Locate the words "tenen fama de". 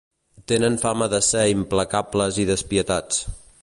0.51-1.19